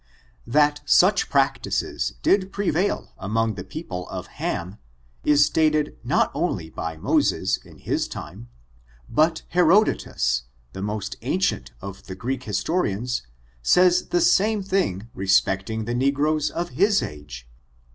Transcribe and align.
That 0.47 0.81
such 0.83 1.29
practices 1.29 2.13
did 2.23 2.51
prevail 2.51 3.13
among 3.19 3.53
the 3.53 3.63
people 3.63 4.09
of 4.09 4.25
Ham, 4.41 4.79
is 5.23 5.45
stated 5.45 5.95
not 6.03 6.33
^nly 6.33 6.73
by 6.73 6.97
Moses, 6.97 7.57
in 7.57 7.77
his 7.77 8.07
time, 8.07 8.49
but 9.07 9.43
Herodotus^ 9.53 10.41
the 10.73 10.81
most 10.81 11.17
ancient 11.21 11.69
of 11.81 12.07
the 12.07 12.15
Greek 12.15 12.45
histonans, 12.45 13.21
says 13.61 14.07
the 14.07 14.21
same 14.21 14.63
thing 14.63 15.07
respecting 15.13 15.85
the 15.85 15.93
negroes 15.93 16.49
of 16.49 16.69
his 16.69 17.03
age. 17.03 17.47